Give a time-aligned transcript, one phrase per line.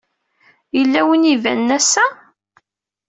[0.77, 2.05] Yella win ay iban ass-a?